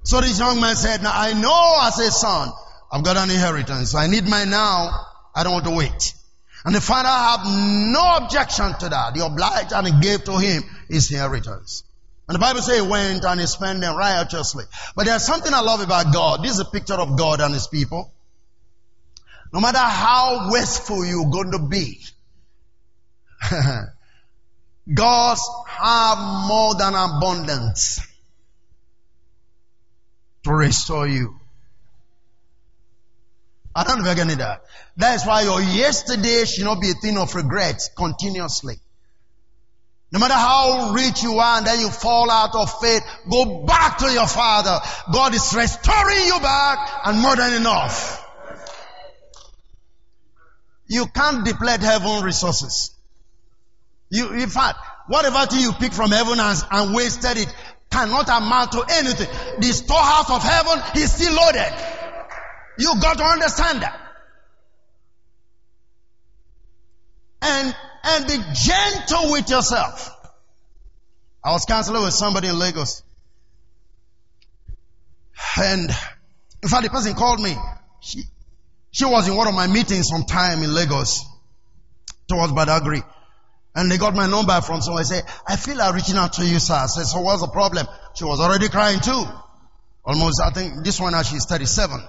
[0.02, 2.50] So this young man said, now I know as a son,
[2.92, 3.92] I've got an inheritance.
[3.92, 5.06] So I need mine now.
[5.34, 6.12] I don't want to wait.
[6.66, 9.16] And the father had no objection to that.
[9.16, 11.84] He obliged and he gave to him his inheritance.
[12.30, 14.62] And the Bible says he went and he spent them righteously.
[14.94, 16.44] But there's something I love about God.
[16.44, 18.14] This is a picture of God and his people.
[19.52, 22.00] No matter how wasteful you're going to be,
[24.94, 27.98] God's have more than abundance
[30.44, 31.34] to restore you.
[33.74, 34.62] I don't know if you're getting that.
[34.96, 38.76] That's why your yesterday should not be a thing of regret continuously.
[40.20, 44.12] Matter how rich you are and then you fall out of faith, go back to
[44.12, 44.78] your father.
[45.10, 48.22] God is restoring you back and more than enough.
[50.86, 52.94] You can't deplete heaven resources.
[54.10, 54.76] You, in fact,
[55.08, 57.54] whatever thing you pick from heaven and, and wasted it
[57.90, 59.28] cannot amount to anything.
[59.58, 61.72] The storehouse of heaven is still loaded.
[62.78, 63.98] You got to understand that.
[67.40, 70.10] And, and be gentle with yourself.
[71.42, 73.02] I was counseling with somebody in Lagos.
[75.58, 75.90] And
[76.62, 77.54] in fact, the person called me.
[78.00, 78.22] She,
[78.90, 81.24] she was in one of my meetings sometime in Lagos
[82.28, 83.02] towards Badagry.
[83.74, 85.00] And they got my number from someone.
[85.00, 86.74] I say, I feel like reaching out to you, sir.
[86.74, 87.86] I said, so what's the problem?
[88.14, 89.24] She was already crying too.
[90.04, 92.00] Almost, I think this one now she's 37.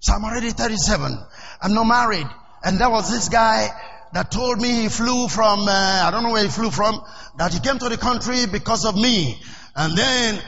[0.00, 1.18] So I'm already 37.
[1.60, 2.26] I'm not married.
[2.64, 3.68] And there was this guy
[4.12, 7.02] that told me he flew from, uh, I don't know where he flew from,
[7.38, 9.40] that he came to the country because of me.
[9.74, 10.38] And then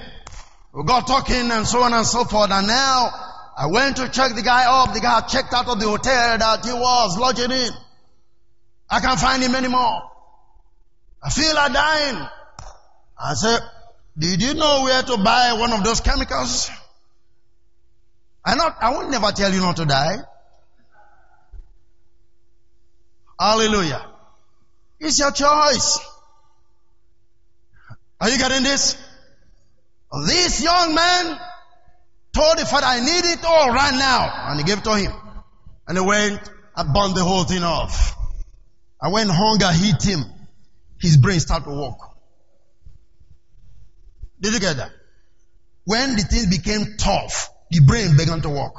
[0.73, 2.51] we got talking and so on and so forth.
[2.51, 3.11] And now
[3.57, 4.93] I went to check the guy up.
[4.93, 7.71] The guy checked out of the hotel that he was lodging in.
[8.91, 10.03] I can't find him anymore.
[11.23, 12.29] I feel like dying.
[13.19, 13.61] I said,
[14.19, 16.71] did you know where to buy one of those chemicals?
[18.45, 20.19] I not, I will never tell you not to die.
[23.39, 24.05] Hallelujah.
[25.01, 25.99] It's your choice.
[28.21, 28.97] Are you getting this?
[30.27, 31.39] This young man
[32.33, 34.51] told the father, I need it all right now.
[34.51, 35.13] And he gave it to him.
[35.89, 36.41] And he went
[36.77, 38.17] and burned the whole thing off.
[39.03, 40.25] And when hunger hit him,
[41.01, 41.99] his brain started to work.
[44.41, 44.93] Did you get that?
[45.85, 48.77] When the things became tough, the brain began to work.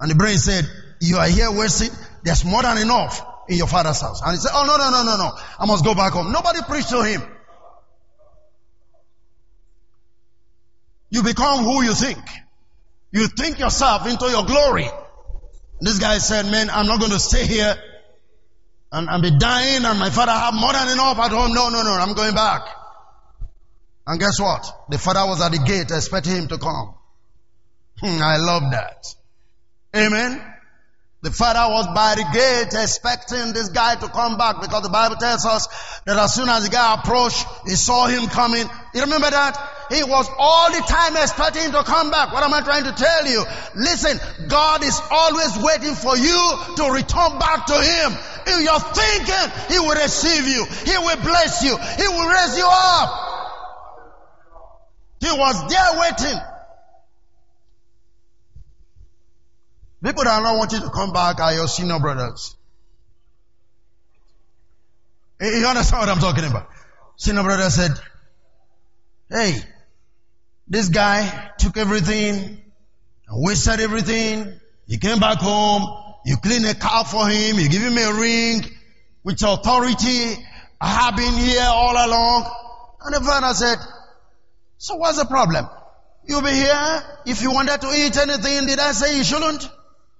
[0.00, 0.68] And the brain said,
[1.00, 1.90] you are here wasting,
[2.24, 4.22] there's more than enough in your father's house.
[4.22, 6.32] And he said, oh no, no, no, no, no, I must go back home.
[6.32, 7.22] Nobody preached to him.
[11.10, 12.18] You become who you think.
[13.12, 14.88] You think yourself into your glory.
[15.80, 17.76] This guy said, man, I'm not going to stay here
[18.90, 21.52] and, and be dying and my father have more than enough at home.
[21.52, 22.62] No, no, no, I'm going back.
[24.06, 24.66] And guess what?
[24.88, 26.94] The father was at the gate expecting him to come.
[28.00, 29.04] Hmm, I love that.
[29.94, 30.53] Amen.
[31.24, 35.16] The father was by the gate expecting this guy to come back because the Bible
[35.16, 35.72] tells us
[36.04, 38.68] that as soon as the guy approached, he saw him coming.
[38.92, 39.56] You remember that?
[39.88, 42.28] He was all the time expecting to come back.
[42.30, 43.40] What am I trying to tell you?
[43.74, 46.36] Listen, God is always waiting for you
[46.76, 48.12] to return back to Him.
[48.44, 50.68] If you're thinking, He will receive you.
[50.84, 51.72] He will bless you.
[51.72, 53.08] He will raise you up.
[55.24, 56.53] He was there waiting.
[60.04, 62.56] People that are not want you to come back are your senior brothers.
[65.40, 66.68] You understand what I'm talking about?
[67.16, 67.92] Senior brother said,
[69.30, 69.54] Hey,
[70.68, 72.62] this guy took everything,
[73.30, 74.60] wasted everything.
[74.86, 75.86] He came back home.
[76.26, 77.58] You clean a car for him.
[77.58, 78.62] You give him a ring
[79.22, 80.36] with authority.
[80.80, 82.50] I have been here all along.
[83.06, 83.78] And the father said,
[84.76, 85.66] so what's the problem?
[86.26, 87.02] You'll be here.
[87.24, 89.68] If you wanted to eat anything, did I say you shouldn't?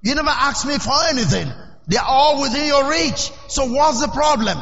[0.05, 1.51] You never asked me for anything.
[1.87, 3.33] They're all within your reach.
[3.49, 4.59] So what's the problem?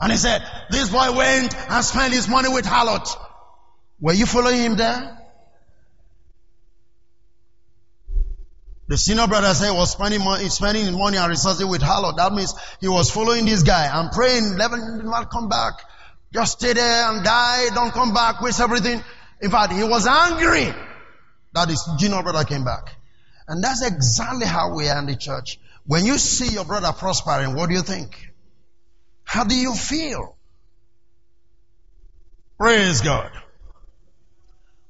[0.00, 3.06] And he said, this boy went and spent his money with harlot.
[4.00, 5.14] Were you following him there?
[8.86, 12.16] The senior brother said he was spending money, spending his money and resources with harlot.
[12.16, 15.74] That means he was following this guy and praying, never did not come back.
[16.32, 17.68] Just stay there and die.
[17.74, 18.40] Don't come back.
[18.40, 19.02] Waste everything.
[19.42, 20.72] In fact, he was angry
[21.52, 22.97] that his junior brother came back.
[23.48, 25.58] And that's exactly how we are in the church.
[25.86, 28.30] When you see your brother prospering, what do you think?
[29.24, 30.36] How do you feel?
[32.58, 33.30] Praise God.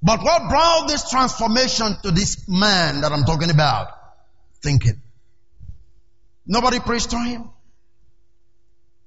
[0.02, 3.88] But what brought this transformation to this man that I'm talking about?
[4.60, 5.00] Thinking.
[6.46, 7.50] Nobody preached to him.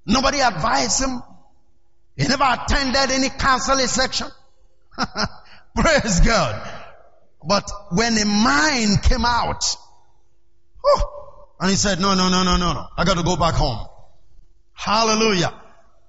[0.05, 1.21] Nobody advised him.
[2.15, 4.27] He never attended any counseling section.
[5.75, 6.80] Praise God.
[7.43, 9.63] But when the mind came out,
[10.83, 11.01] whew,
[11.59, 12.87] and he said, no, no, no, no, no, no.
[12.97, 13.87] I got to go back home.
[14.73, 15.53] Hallelujah.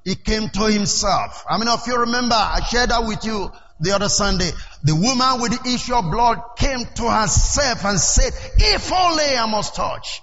[0.04, 1.44] He came to himself.
[1.48, 2.34] I mean, if you remember?
[2.34, 4.50] I shared that with you the other Sunday.
[4.82, 9.46] The woman with the issue of blood came to herself and said, if only I
[9.46, 10.22] must touch.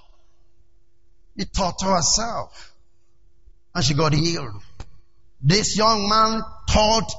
[1.38, 2.74] He thought to herself.
[3.74, 4.62] And she got healed.
[5.42, 7.12] This young man taught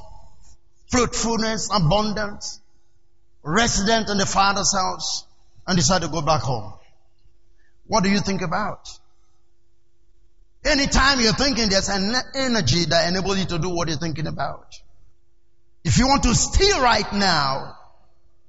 [0.91, 2.60] fruitfulness, abundance,
[3.43, 5.25] resident in the father's house,
[5.67, 6.73] and decide to go back home.
[7.87, 8.89] What do you think about?
[10.65, 14.75] Anytime you're thinking, there's an energy that enables you to do what you're thinking about.
[15.85, 17.77] If you want to steal right now,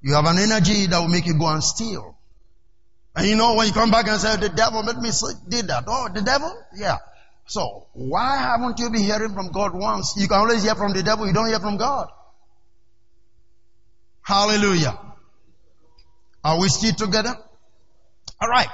[0.01, 2.17] you have an energy that will make you go and steal.
[3.15, 5.09] And you know, when you come back and say, the devil made me
[5.47, 5.83] did that.
[5.87, 6.51] Oh, the devil?
[6.75, 6.97] Yeah.
[7.45, 10.15] So, why haven't you been hearing from God once?
[10.17, 12.09] You can always hear from the devil, you don't hear from God.
[14.31, 14.97] Hallelujah.
[16.41, 17.35] Are we still together?
[18.41, 18.69] Alright.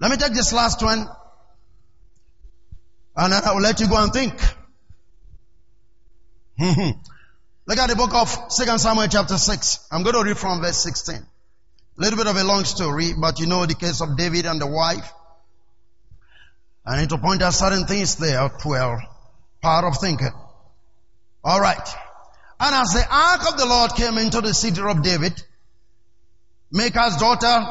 [0.00, 1.06] Let me take this last one.
[3.16, 4.32] And I will let you go and think.
[6.58, 6.92] Hmm.
[7.66, 9.88] Look at the book of 2 Samuel chapter 6.
[9.92, 11.16] I'm going to read from verse 16.
[11.16, 11.20] A
[11.98, 14.66] little bit of a long story, but you know the case of David and the
[14.66, 15.12] wife.
[16.86, 19.00] I need to point out certain things there, 12.
[19.60, 20.32] part of thinking.
[21.44, 22.05] Alright.
[22.58, 25.42] And as the ark of the Lord came into the city of David,
[26.70, 27.66] Michal's daughter,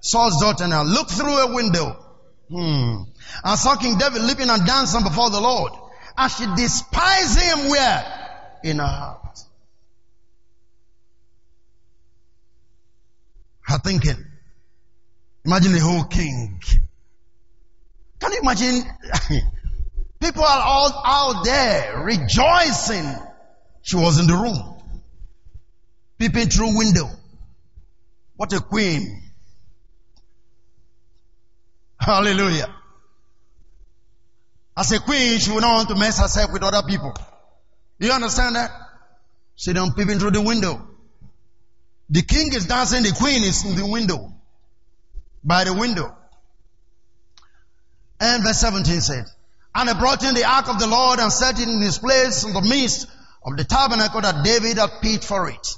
[0.00, 2.04] Saul's daughter now, looked through a window.
[2.50, 3.02] Hmm.
[3.44, 5.72] And saw King David leaping and dancing before the Lord.
[6.16, 8.60] And she despised him where?
[8.64, 9.38] In her heart.
[13.60, 14.24] Her thinking.
[15.44, 16.60] Imagine the whole king.
[18.20, 18.82] Can you imagine?
[20.20, 23.14] People are all out there rejoicing.
[23.82, 24.74] She was in the room.
[26.18, 27.08] Peeping through window.
[28.36, 29.22] What a queen.
[31.98, 32.74] Hallelujah.
[34.76, 37.12] As a queen, she would not want to mess herself with other people.
[37.98, 38.70] You understand that?
[39.56, 40.86] She don't peep through the window.
[42.10, 44.32] The king is dancing, the queen is in the window.
[45.42, 46.16] By the window.
[48.20, 49.24] And verse 17 said,
[49.74, 52.44] And they brought in the ark of the Lord and set it in his place
[52.44, 53.08] in the midst
[53.44, 55.76] of the tabernacle that David had paid for it.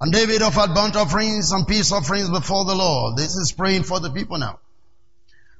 [0.00, 3.16] And David offered burnt offerings and peace offerings before the Lord.
[3.16, 4.60] This is praying for the people now.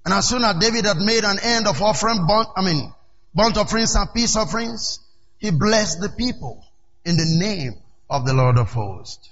[0.05, 2.93] And as soon as David had made an end of offering burnt, I mean,
[3.35, 5.01] burnt offerings and peace offerings,
[5.39, 6.65] he blessed the people
[7.05, 7.75] in the name
[8.09, 9.29] of the Lord of hosts.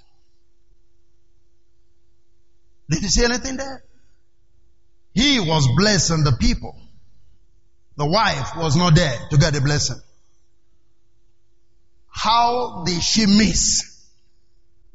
[2.89, 3.83] Did you see anything there?
[5.13, 6.75] He was blessing the people.
[7.97, 9.99] The wife was not there to get the blessing.
[12.17, 14.03] How did she miss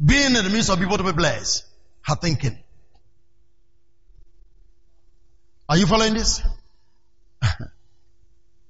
[0.04, 1.64] being in the midst of people to be blessed?
[2.02, 2.58] Her thinking.
[5.68, 6.42] Are you following this?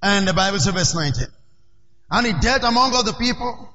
[0.02, 1.26] and the Bible says verse 19.
[2.10, 3.70] And he dealt among all the people,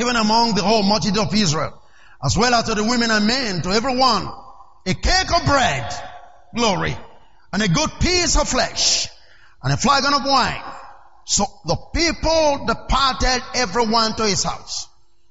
[0.00, 1.80] even among the whole multitude of Israel,
[2.24, 4.26] as well as to the women and men, to everyone,
[4.84, 5.94] a cake of bread,
[6.56, 6.96] glory,
[7.52, 9.06] and a good piece of flesh,
[9.62, 10.72] and a flagon of wine.
[11.26, 14.86] So the people departed everyone to his house.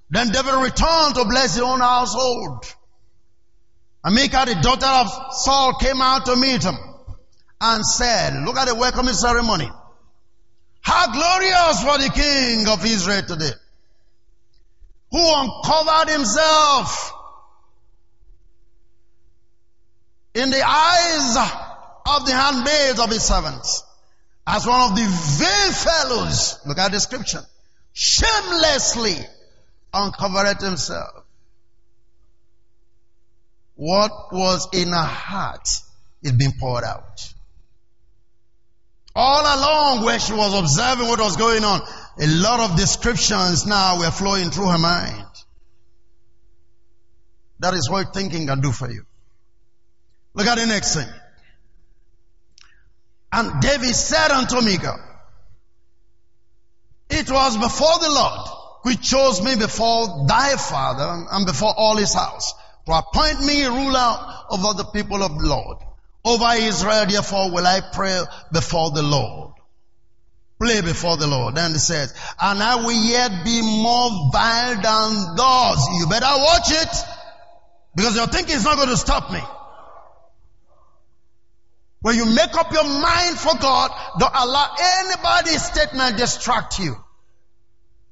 [0.09, 2.65] Then David returned to bless his own household.
[4.03, 6.75] And Michal, the daughter of Saul, came out to meet him
[7.61, 9.69] and said, look at the welcoming ceremony.
[10.81, 13.53] How glorious for the king of Israel today,
[15.11, 17.13] who uncovered himself
[20.33, 21.37] in the eyes
[22.05, 23.84] of the handmaids of his servants
[24.47, 26.59] as one of the vain fellows.
[26.65, 27.41] Look at the description.
[27.93, 29.17] Shamelessly
[29.93, 31.23] uncovered himself.
[33.75, 35.67] What was in her heart
[36.21, 37.33] is being poured out.
[39.15, 41.81] All along where she was observing what was going on,
[42.19, 45.25] a lot of descriptions now were flowing through her mind.
[47.59, 49.05] That is what thinking can do for you.
[50.33, 51.07] Look at the next thing.
[53.35, 54.97] And David said unto Michal,
[57.09, 58.49] It was before the Lord
[58.83, 62.53] which chose me before thy father and before all his house
[62.85, 64.17] to appoint me ruler
[64.51, 65.79] over the people of the Lord.
[66.23, 68.21] Over Israel, therefore, will I pray
[68.53, 69.51] before the Lord.
[70.57, 71.55] Play before the Lord.
[71.55, 75.99] Then he says, and I will yet be more vile than those.
[75.99, 76.95] You better watch it
[77.97, 79.41] because your thinking is not going to stop me.
[82.05, 83.89] When you make up your mind for God,
[84.19, 86.95] don't allow anybody's statement distract you.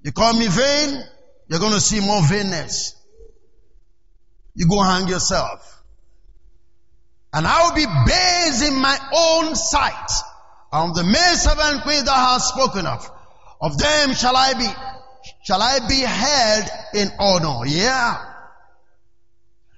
[0.01, 0.99] You call me vain,
[1.47, 2.95] you're going to see more vainness.
[4.55, 5.83] You go hang yourself.
[7.33, 10.11] And I will be based in my own sight
[10.71, 13.07] on the maid servant which thou hast spoken of.
[13.61, 14.67] Of them shall I be,
[15.43, 16.65] shall I be held
[16.95, 17.67] in honor.
[17.67, 18.17] Yeah.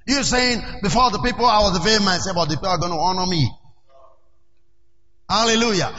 [0.07, 2.97] You're saying before the people I was vain say, but the people are going to
[2.97, 3.51] honor me.
[5.29, 5.93] Hallelujah.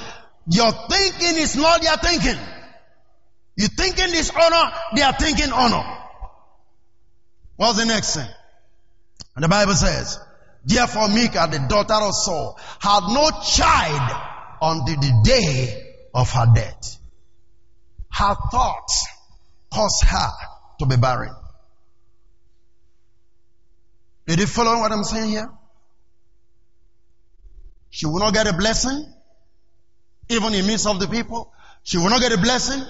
[0.48, 2.40] Your thinking is not their thinking.
[3.56, 5.84] You thinking this honor, they are thinking honor.
[7.56, 8.28] What's the next thing?
[9.34, 10.18] And the Bible says,
[10.64, 14.22] Therefore Michal, the daughter of Saul, had no child
[14.60, 16.98] until the day of her death.
[18.10, 19.06] Her thoughts
[19.72, 20.30] caused her
[20.80, 21.34] to be barren.
[24.26, 25.50] Did you follow what I'm saying here?
[27.90, 29.04] She will not get a blessing,
[30.28, 31.52] even in midst of the people.
[31.82, 32.82] She will not get a blessing,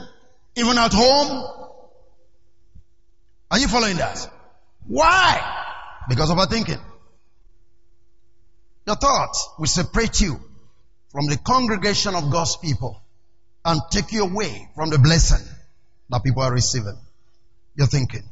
[0.56, 1.44] even at home.
[3.50, 4.28] Are you following that?
[4.86, 5.64] Why?
[6.08, 6.78] Because of her thinking.
[8.86, 10.40] Your thoughts will separate you
[11.10, 13.00] from the congregation of God's people
[13.64, 15.44] and take you away from the blessing
[16.10, 16.96] that people are receiving.
[17.74, 18.22] You're thinking.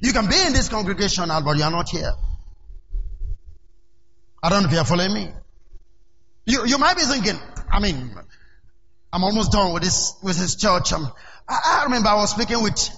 [0.00, 2.12] You can be in this congregation now, but you are not here.
[4.42, 5.30] I don't know if you're following me.
[6.46, 7.38] You, you might be thinking,
[7.70, 8.10] I mean,
[9.12, 10.92] I'm almost done with this, with this church.
[10.92, 10.98] I,
[11.48, 12.90] I remember I was speaking with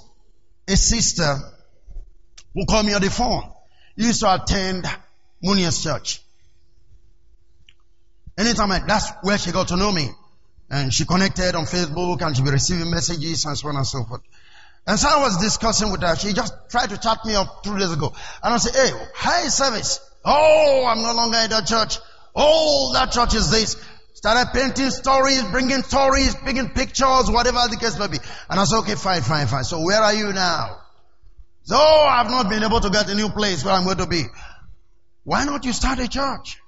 [0.68, 1.36] a sister
[2.54, 3.42] who called me on the phone.
[3.96, 4.86] used to attend
[5.42, 6.22] Munia's church.
[8.38, 10.10] Anytime I, that's where she got to know me.
[10.70, 14.02] And she connected on Facebook and she be receiving messages and so on and so
[14.04, 14.22] forth.
[14.86, 16.16] And so I was discussing with her.
[16.16, 18.12] She just tried to chat me up two days ago.
[18.42, 20.00] And I said, hey, high service.
[20.24, 21.98] Oh, I'm no longer in that church.
[22.34, 23.76] Oh, that church is this.
[24.26, 28.18] Started painting stories, bringing stories, bringing pictures, whatever the case may be.
[28.50, 29.62] And I said, okay, fine, fine, fine.
[29.62, 30.78] So where are you now?
[31.62, 34.24] So I've not been able to get a new place where I'm going to be.
[35.22, 36.60] Why not you start a church?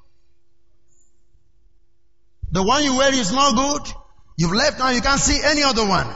[2.53, 3.93] The one you wear is not good.
[4.37, 6.07] You've left now, you can't see any other one.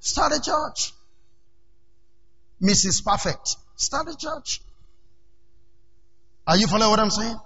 [0.00, 0.94] Start a church.
[2.62, 3.04] Mrs.
[3.04, 3.56] Perfect.
[3.76, 4.62] Start a church.
[6.46, 7.38] Are you following what I'm saying?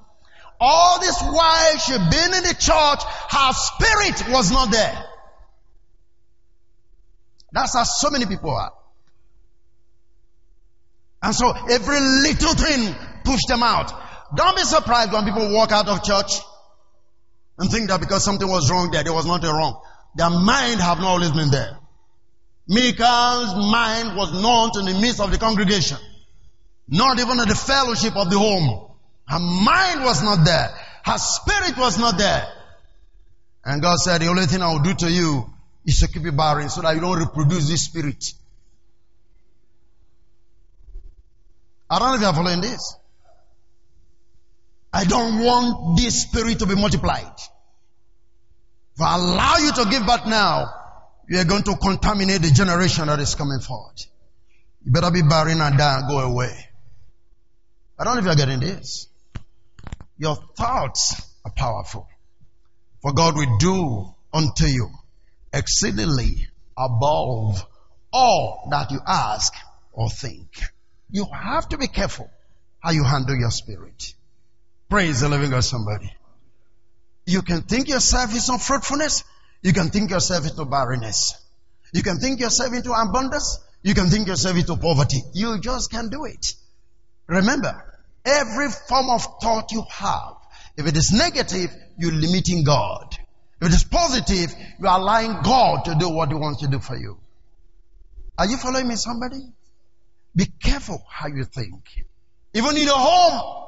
[0.60, 5.04] All this while she'd been in the church, her spirit was not there.
[7.52, 8.72] That's how so many people are.
[11.22, 12.94] And so every little thing
[13.24, 13.92] pushed them out.
[14.34, 16.40] Don't be surprised when people walk out of church
[17.58, 19.80] and think that because something was wrong there, there was nothing wrong.
[20.16, 21.78] Their mind have not always been there.
[22.68, 25.98] Michal's mind was not in the midst of the congregation.
[26.88, 28.91] Not even in the fellowship of the home.
[29.32, 30.68] Her mind was not there.
[31.04, 32.46] Her spirit was not there.
[33.64, 35.46] And God said, the only thing I will do to you
[35.86, 38.22] is to keep you barren so that you don't reproduce this spirit.
[41.88, 42.94] I don't know if you are following this.
[44.92, 47.32] I don't want this spirit to be multiplied.
[48.96, 50.74] If I allow you to give birth now,
[51.30, 53.96] you are going to contaminate the generation that is coming forward.
[54.84, 56.54] You better be barren and die and go away.
[57.98, 59.08] I don't know if you're getting this.
[60.22, 62.06] Your thoughts are powerful.
[63.00, 64.88] For God will do unto you
[65.52, 66.46] exceedingly
[66.78, 67.66] above
[68.12, 69.52] all that you ask
[69.90, 70.46] or think.
[71.10, 72.30] You have to be careful
[72.78, 74.14] how you handle your spirit.
[74.88, 76.14] Praise the living God, somebody.
[77.26, 79.24] You can think yourself into fruitfulness.
[79.62, 81.34] You can think yourself into barrenness.
[81.92, 83.58] You can think yourself into abundance.
[83.82, 85.20] You can think yourself into poverty.
[85.34, 86.54] You just can't do it.
[87.26, 87.91] Remember,
[88.24, 90.34] every form of thought you have,
[90.76, 93.16] if it is negative, you're limiting God.
[93.60, 96.78] If it is positive, you are allowing God to do what He wants to do
[96.78, 97.18] for you.
[98.38, 99.40] Are you following me, somebody?
[100.34, 101.82] Be careful how you think.
[102.54, 103.58] Even in your home,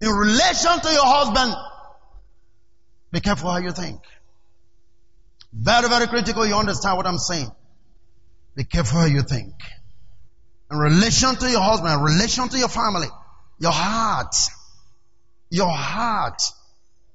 [0.00, 1.54] in relation to your husband,
[3.12, 4.00] be careful how you think.
[5.52, 6.46] Very, very critical.
[6.46, 7.50] You understand what I'm saying.
[8.54, 9.54] Be careful how you think.
[10.70, 13.08] In relation to your husband, in relation to your family,
[13.58, 14.34] your heart,
[15.50, 16.42] your heart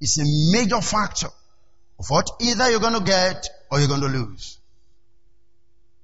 [0.01, 1.28] is a major factor
[1.99, 4.58] of what either you're going to get or you're going to lose.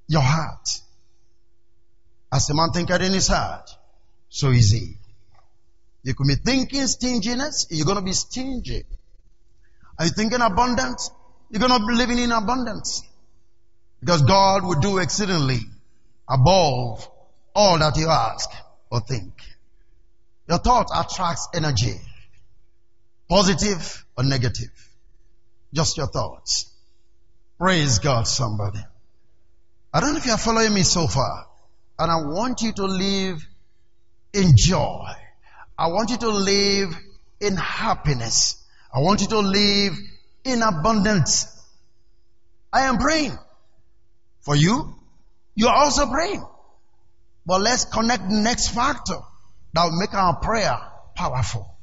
[0.08, 0.68] Your heart.
[2.32, 3.70] As a man thinketh in his heart,
[4.30, 4.96] so is he.
[6.04, 8.86] You could be thinking stinginess, you're going to be stingy.
[9.98, 11.10] Are you thinking abundance?
[11.50, 13.04] You're going to be living in abundance.
[14.00, 15.60] Because God will do exceedingly
[16.30, 17.10] above
[17.56, 18.50] all that you ask
[18.92, 19.34] or think.
[20.48, 21.96] Your thought attracts energy.
[23.30, 24.72] Positive or negative.
[25.74, 26.72] Just your thoughts.
[27.60, 28.80] Praise God, somebody.
[29.94, 31.46] I don't know if you are following me so far.
[32.00, 33.46] And I want you to live
[34.34, 35.06] in joy.
[35.78, 36.96] I want you to live
[37.40, 38.64] in happiness.
[38.94, 39.94] I want you to live
[40.44, 41.46] in abundance.
[42.72, 43.38] I am praying
[44.42, 44.96] for you.
[45.56, 46.44] You are also praying.
[47.50, 49.18] But let's connect the next factor
[49.74, 50.78] that will make our prayer
[51.16, 51.80] powerful.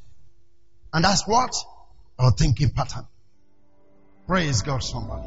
[0.92, 1.52] And that's what?
[2.20, 3.08] Our thinking pattern.
[4.28, 5.26] Praise God, somebody.